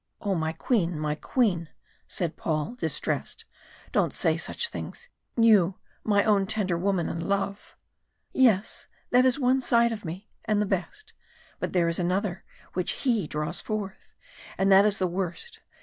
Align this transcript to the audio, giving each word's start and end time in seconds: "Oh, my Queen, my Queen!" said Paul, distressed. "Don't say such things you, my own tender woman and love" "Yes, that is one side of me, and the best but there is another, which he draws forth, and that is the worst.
"Oh, 0.19 0.33
my 0.33 0.51
Queen, 0.51 0.97
my 0.97 1.13
Queen!" 1.13 1.69
said 2.07 2.35
Paul, 2.35 2.73
distressed. 2.73 3.45
"Don't 3.91 4.15
say 4.15 4.35
such 4.35 4.69
things 4.69 5.09
you, 5.37 5.75
my 6.03 6.23
own 6.23 6.47
tender 6.47 6.75
woman 6.75 7.07
and 7.07 7.21
love" 7.21 7.75
"Yes, 8.49 8.87
that 9.11 9.25
is 9.25 9.39
one 9.39 9.61
side 9.61 9.91
of 9.93 10.03
me, 10.03 10.31
and 10.43 10.59
the 10.59 10.65
best 10.65 11.13
but 11.59 11.73
there 11.73 11.87
is 11.87 11.99
another, 11.99 12.43
which 12.73 13.03
he 13.05 13.27
draws 13.27 13.61
forth, 13.61 14.15
and 14.57 14.71
that 14.71 14.87
is 14.87 14.97
the 14.97 15.05
worst. 15.05 15.59